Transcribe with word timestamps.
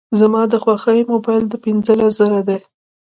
زما 0.19 0.41
د 0.51 0.53
خوښي 0.63 0.99
موبایل 1.11 1.45
په 1.51 1.57
پینځلس 1.63 2.11
زره 2.19 2.41
دی 2.47 2.59